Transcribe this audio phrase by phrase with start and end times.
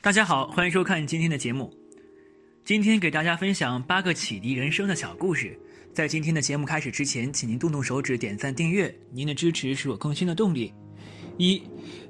[0.00, 1.74] 大家好，欢迎收看今天的节目。
[2.64, 5.58] 今天给大家分享八个启迪人生的小故事。
[5.92, 10.72] 在今天的节目开始之前，请您动动手指点赞订阅，您的支持是我更新的动力。
[11.36, 11.60] 一，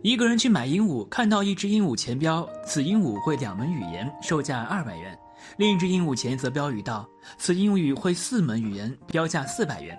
[0.03, 5.19] 一个人去买鹦鹉，看到一只鹦鹉前标“此鹦鹉会两门语言，售价二百元”，
[5.57, 7.09] 另一只鹦鹉前则标语道
[7.41, 9.99] “此鹦鹉会四门语言，标价四百元”。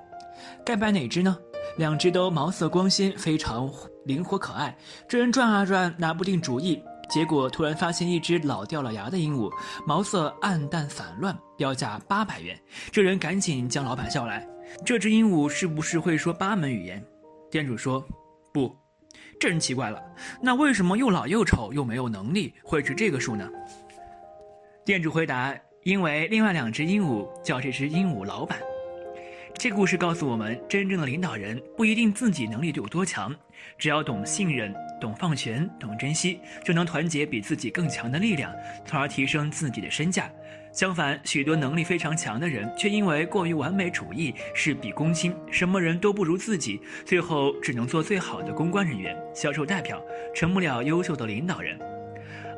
[0.64, 1.36] 该买哪只呢？
[1.78, 3.68] 两只都毛色光鲜，非常
[4.06, 4.78] 灵活可爱。
[5.08, 6.80] 这人转啊转，拿不定主意。
[7.10, 9.52] 结果突然发现一只老掉了牙的鹦鹉，
[9.86, 12.58] 毛色暗淡散乱，标价八百元。
[12.92, 14.48] 这人赶紧将老板叫来
[14.86, 17.04] ：“这只鹦鹉是不是会说八门语言？”
[17.50, 18.00] 店主说
[18.54, 18.74] ：“不。”
[19.40, 20.00] 这人奇怪了
[20.40, 23.50] ：“那为什么又老又丑又没有能力会值这个数呢？”
[24.86, 28.60] 店主回答：“因为另外两只鹦鹉叫这只鹦鹉老板。”
[29.60, 33.36] 这故事告诉我们，真正的领导人不一定自己能力有多强，
[33.78, 40.32] 只要懂信任、懂放权、懂珍惜，就能团结比自己更强的力量，从而提升自己的身价。
[40.72, 50.02] 相反，许多能力非常强的人，却因为过于完美主义、事必躬亲，什么人都不如自己，最后只能做最好的公关人员、销售代表，
[50.34, 51.78] 成不了优秀的领导人。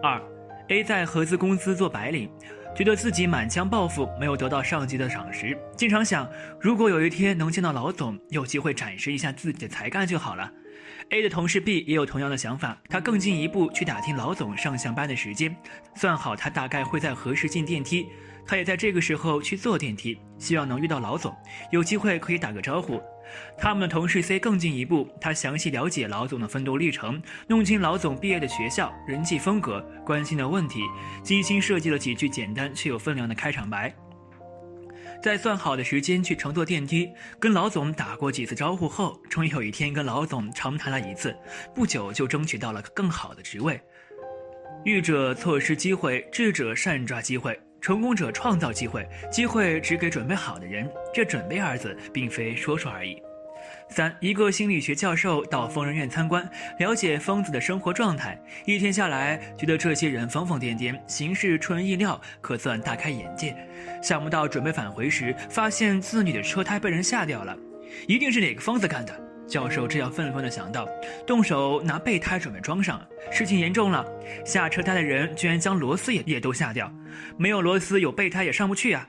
[0.03, 0.21] 二
[0.67, 2.29] ，A 在合资公司做白领。
[2.73, 6.27] 觉得自己满腔抱负没有得到上级的赏识，经常想，
[6.59, 10.49] 如果有一天能见到老总，有机会展示一下自己的才干就好了。
[11.09, 15.53] A 的同事 B 也有同样的想法，他更进一步去打听老总上下班的时间，
[15.95, 18.07] 算好他大概会在何时进电梯，
[18.45, 21.35] 他也在这个时候去坐电梯，希望能遇到老总，
[21.71, 23.01] 有机会可以打个招呼。
[23.57, 30.81] 他们的同事 C 更进一步，他详细了解老总的奋斗历程，弄清老总毕业的学校、人际风格、关心的问题，
[31.23, 33.93] 精心设计了几句简单却有分量的开场白。
[35.23, 37.07] 在算好的时间去乘坐电梯，
[37.39, 41.33] 跟老总打过几次招呼后，终于有一天跟老总长谈了一次，
[41.75, 43.79] 不久就争取到了更好的职位。
[44.83, 47.57] 愚者错失机会，智者善抓机会。
[47.81, 50.87] 成功者创造机会，机会只给准备好的人。
[51.11, 53.21] 这“准备”二字，并非说说而已。
[53.89, 56.47] 三，一个心理学教授到疯人院参观，
[56.77, 58.39] 了解疯子的生活状态。
[58.65, 63.55] 一天下来，觉得这些人疯疯癫癫，行事出人意料，可算大开眼界。
[64.01, 67.57] 想不到准备返回时，发现自己的车胎被人下掉了，
[68.07, 69.19] 一定是哪个疯子干的。
[69.47, 70.87] 教授这样愤愤地想到，
[71.27, 73.05] 动手拿备胎准备装上。
[73.31, 74.05] 事情严重了，
[74.45, 76.89] 下车胎的人居然将螺丝也也都下掉，
[77.37, 79.07] 没有螺丝有备胎也上不去啊！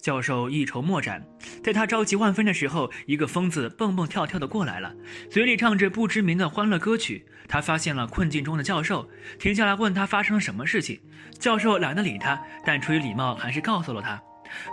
[0.00, 1.24] 教授一筹莫展。
[1.62, 4.94] 在他着急万分的时候，一个疯子蹦蹦跳跳的过来了，
[5.30, 7.24] 嘴里唱着不知名的欢乐歌曲。
[7.48, 11.00] 他发现了困境中的教授，停下来问他发生了什么事情。
[11.38, 14.22] 教授懒得理他，但出于礼貌，还是告诉了他。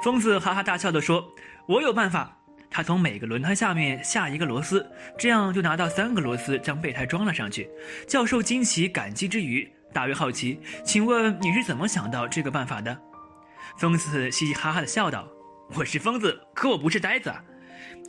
[0.04, 1.34] 疯子哈哈大笑地说
[1.68, 2.38] ：“我有办法。”
[2.74, 7.70] 他从每个轮胎下面下一个螺丝，这样就拿到三个螺丝，将备胎装了上去。
[8.08, 12.98] 教授惊奇感激之余，大为好奇，请问你是怎么想到这个办法的？
[13.78, 15.28] 疯子嘻嘻哈哈的笑道
[15.76, 17.34] ：“我是疯子，可我不是呆子。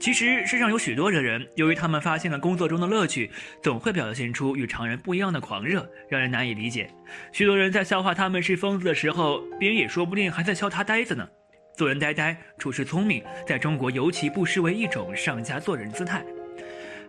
[0.00, 3.30] 其实世上有许多的人，由于他们发现了工作中的乐趣，
[3.62, 6.90] 总会表现出与常人不一样的狂热，让人难以理解。
[7.32, 11.26] 许多人在笑话他们是疯子的时候，别人也说不定还在笑他呆子呢。”
[11.74, 16.22] 做人呆呆，处事聪明，在中国尤其不失为一种上佳做人姿态。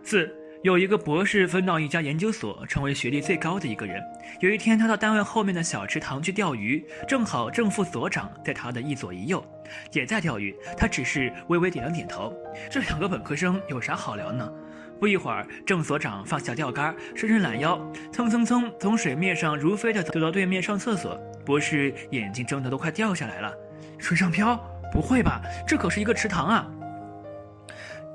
[0.02, 4.02] 四，有一个博士分到一家研究所，成为学历最高的一个人。
[4.40, 9.44] 有一天，他到单位后面的小池塘去钓鱼，正好正副所长在他的一左一右，
[9.92, 10.56] 也在钓鱼。
[10.74, 12.32] 他只是微微点了点头。
[12.70, 14.50] 这两个本科生有啥好聊呢？
[14.98, 17.78] 不一会儿，郑所长放下钓竿，伸伸懒腰，
[18.10, 21.14] 蹭蹭蹭从水面上如飞的走到对面上厕所。
[21.44, 23.52] 博士眼睛睁得都快掉下来了。
[23.98, 24.58] 水上漂？
[24.90, 26.66] 不会吧，这可是一个池塘啊！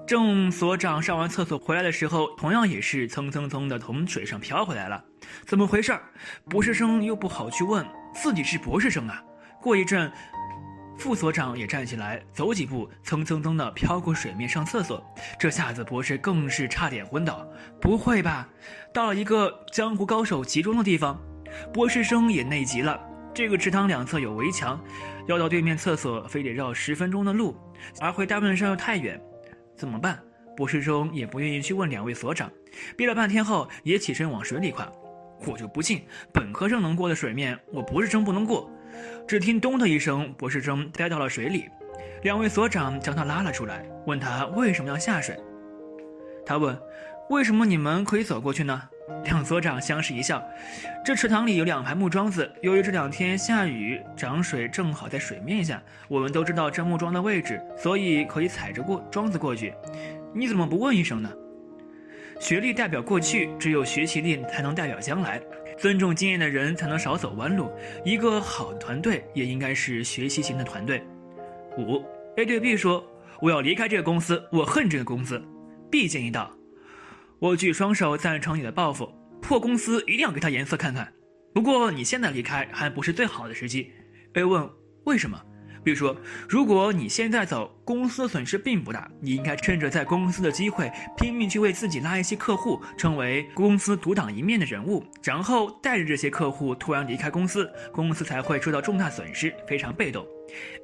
[0.09, 5.06] 郑所长上完厕所回来的时候，同样也是蹭蹭蹭的从水上漂回来了。
[5.46, 5.96] 怎么回事？
[6.50, 9.24] 博士生又不好去问，自己是博士生啊。
[9.62, 10.12] 过一阵，
[10.97, 15.00] 副所长也站起来，走几步，蹭蹭蹭的飘过水面上厕所。
[15.40, 17.47] 这下子博士更是差点昏倒。
[17.79, 18.50] 不会吧？
[18.91, 21.22] 到了一个江湖高手集中的地方，
[21.72, 23.00] 博士生也内急了。
[23.32, 24.84] 这个池塘两侧有围墙，
[25.28, 27.56] 要到对面厕所非得绕十分钟的路，
[28.02, 29.22] 而回大本山又太远，
[29.79, 30.20] 怎么办？
[30.58, 32.52] 博士生也不愿意去问两位所长，
[32.97, 34.91] 憋了半天后也起身往水里跨。
[35.47, 36.03] 我就不信，
[36.34, 38.70] 本科生能过的水面，我博士生不能过。
[39.26, 41.70] 只听咚的一声，博士生栽到了水里，
[42.23, 45.40] 两位所长将他拉了出来，问他为什么要下水。
[46.46, 46.78] 他问：
[47.29, 48.90] 为什么你们可以走过去呢？
[49.23, 50.44] 两所长相视一笑，
[51.03, 59.73] 这池塘里有两排木桩子，由于这两天下雨，涨水正好在水面下，我们都知道这木桩的位置，所以可以踩着过桩子过去。
[60.34, 61.29] 你怎么不问一声呢？
[62.40, 65.41] 学历代表过去，只有学习力才能代表将来。
[65.78, 67.72] 尊重经验的人才能少走弯路。
[68.03, 71.02] 一个好团队也应该是学习型的团队。
[71.78, 72.03] 五
[72.35, 73.06] A 对 B 说
[73.41, 75.41] ：“我要离开这个公司，我恨这个公司。
[75.90, 76.52] ”B 建议道
[77.40, 79.09] ：“我举双手赞成你的抱负，
[79.41, 81.14] 破公司一定要给他颜色看看。
[81.53, 83.91] 不过你现在离开还不是最好的时机。
[84.34, 84.70] ”A 问
[85.06, 85.41] ：“为什么
[85.82, 86.16] ？”？B 说，
[86.50, 100.28] 如果你现在走，公司损失并不大，你应该趁着在公司的机会，拼命去为自己拉一些客户，成为公司独当一面的人物，然后带着这些客户突然离开公司，公司才会受到重大损失，非常被动。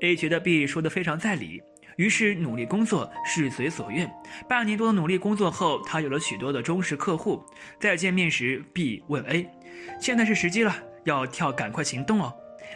[0.02, 1.62] A 觉得 B 说的非常在理，
[1.98, 4.10] 于是努力工作，事随所愿。
[4.48, 7.44] 半年多的努力工作后，他有了许多的忠实客户。
[7.80, 9.48] 再见面时，B 问 A：“
[10.00, 10.76] 现在是时机了，
[11.06, 12.34] 要跳赶快行动哦。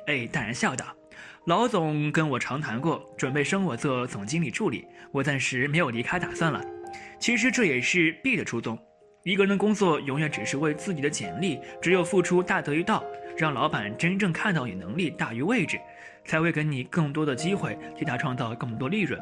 [0.08, 0.86] ”A 淡然笑道。
[1.46, 6.64] 老总跟我长谈过，准备升我做总经理助理，我暂时没有离开打算了。
[7.20, 8.78] 其实这也是 B 的初衷。
[9.24, 13.04] 一个人的工作永远只是为自己的简历，只有付出大得一道，
[13.38, 15.80] 让老板真正看到你能力大于位置，
[16.30, 19.20] 才会给你更多的机会，替他创造更多利润。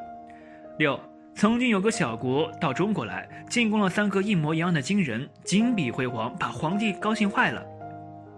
[0.77, 0.99] 六，
[1.33, 7.65] 曾经有个小国到中国来，进贡了三个一模一样的金人，金碧辉煌，把皇帝高兴坏了。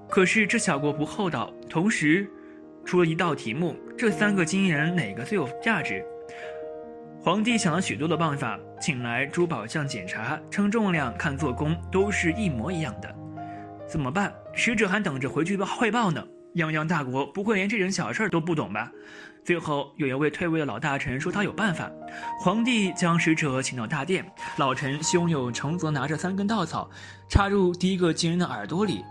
[0.08, 2.30] 可是这小国不厚道，同时。
[2.86, 6.04] 出了一道题目：这三个金人哪个最有价值？
[7.22, 13.16] 皇帝想了许多的办法，请来珠宝匠检查，称重量、看做工，都是一模一样的。
[13.88, 14.34] 怎么办？
[14.54, 16.24] 使者还等着回去汇报呢。
[16.60, 18.92] 泱泱大国不会连这点小事都不懂吧？
[19.46, 21.90] 最后有一位退位的老大臣说他有办法。
[22.40, 26.90] 皇帝将使者请到大殿，老臣胸有成竹，拿着三根稻草，
[27.30, 29.04] 插入第一个金人的耳朵里，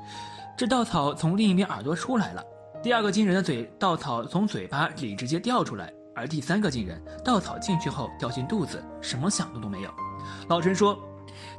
[0.57, 2.45] 这稻草从另一边耳朵出来了。
[2.83, 9.91] 第二个金人的嘴稻草从嘴巴里直接掉出来，而第三个金人稻草进去后掉进肚子，什么响动都没有。
[10.49, 10.97] 老臣说：“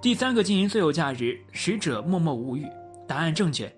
[0.02, 2.66] 第三个金人最有价值。”使者默默无语。
[3.08, 3.74] 答案正确。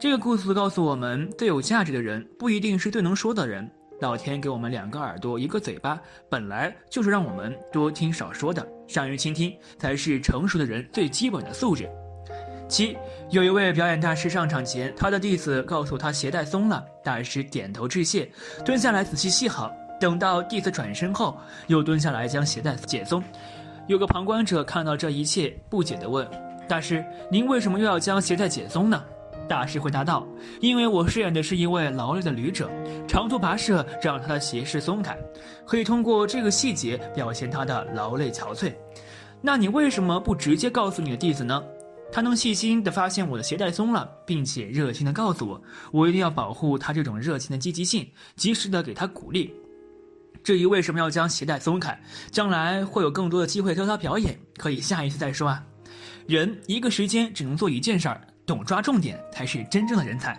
[0.00, 3.68] 这个故事告诉我们，最有价值的人不一定是最能说的人。
[4.00, 8.64] 老天给我们两个耳朵，一个嘴巴，本来就是让我们多听少说的。
[8.86, 11.90] 善于倾听才是成熟的人最基本的素质。
[12.68, 12.96] 七，
[13.30, 18.30] 有一位表演大师上场前，他的弟子告诉他鞋带松了，大师点头致谢，
[18.64, 19.72] 蹲下来仔细系好。
[19.98, 21.36] 等到弟子转身后，
[21.66, 23.20] 又蹲下来将鞋带解松。
[23.88, 26.24] 有个旁观者看到这一切，不解地问
[26.68, 29.02] ：“大师，您为什么又要将鞋带解松呢？”
[29.48, 30.24] 大师回答道
[30.60, 32.70] ：“因为我饰演的是一位劳累的旅者，
[33.08, 35.18] 长途跋涉让他的鞋势松开，
[35.66, 38.72] 可以通过这个细节表现他的劳累憔悴。
[39.40, 41.60] 那你为什么不直接告诉你的弟子呢？”
[42.10, 45.62] 他能细心地发现我的鞋带松了，并且热情地告诉我，
[45.92, 49.52] 我一定要保护他这种热情的积极性，及时地给他鼓励。
[50.42, 55.62] 至于为什么要将鞋带松开，将来会有更多的机会教他表演，可以下一次再说啊。
[56.26, 58.18] 人一个时间只能做一件事儿，
[58.48, 60.36] 懂抓重点才是真正的人才。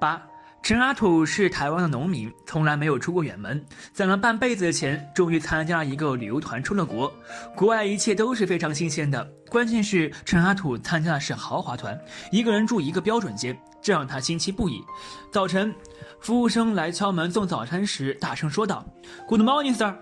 [0.00, 0.20] 八。
[0.62, 3.64] 陈阿土是台湾的农民，从来没有出过远门，
[3.94, 7.10] 攒了半辈子的钱，终于参加了一个旅游团出了国。
[7.56, 11.98] 国外一切都是非常新鲜的，关键是陈阿土参加的是豪华团，
[12.30, 14.84] 一个人住一个标准间，这让他新奇不已。
[15.32, 15.74] 早晨，
[16.20, 18.84] 服务生来敲门送早餐时，大声说道
[19.26, 19.96] ：“Good morning, sir。”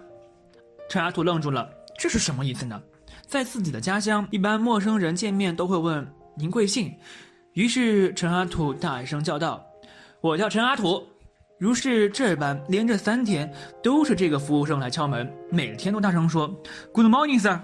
[0.90, 2.82] 陈阿土愣住了，这是什么意思呢？
[3.28, 6.04] 在自己的家乡，一般陌生人见面都会问
[6.38, 6.94] “您贵姓”，
[7.54, 9.64] 于是陈阿土大声叫道。
[10.20, 11.04] 我叫陈阿土，
[11.58, 13.52] 如是这般，连着三天
[13.82, 16.48] 都是这个服务生来敲门，每天都大声说
[16.92, 17.60] “Good morning, sir”。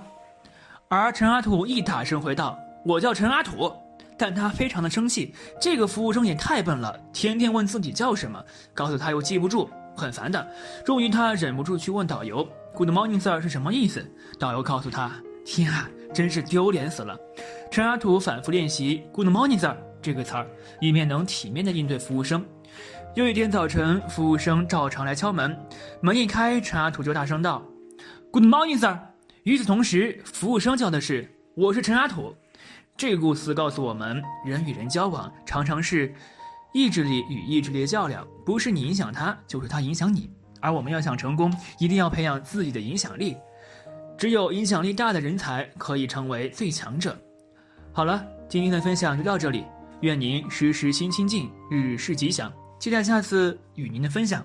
[0.88, 3.73] 而陈阿土一大声回道：“我叫陈阿土。”
[4.16, 8.40] 但他非常的生气，这个服务生也太笨了，天天问自己叫什么，
[8.73, 10.47] 告诉他又记不住，很烦的。
[10.85, 14.09] 终于他忍不住去问导游：“Good morning, sir” 是什么意思？
[14.38, 15.11] 导游告诉他
[15.45, 17.18] ：“天啊，真是丢脸死了。”
[17.71, 19.76] 陈阿土反复练习 “Good morning, sir”。
[20.00, 20.47] 这个词儿，
[20.80, 22.44] 以便能体面的应对服务生。
[23.14, 25.56] 又一天早晨，服务生照常来敲门，
[26.00, 27.62] 门一开，陈阿土就大声道
[28.30, 28.99] ：“Good morning, sir。”
[29.44, 32.35] 与此同时，服务生叫的是：“我是陈阿土。”
[32.97, 36.14] 这个故事告诉我们，人与人交往常常是
[36.73, 40.30] 意志力与意志力的较量，不是你影响他，就是他影响你。
[40.61, 43.37] 而我们要想成功，一定要培养自己的影响力。
[44.25, 47.14] 只有影响力大的人才可以成为最强者。
[47.93, 49.66] 好了，今天的分享就到这里。
[50.00, 52.50] 愿您时时心清静，日日事吉祥。
[52.78, 54.43] 期待下次与您的分享。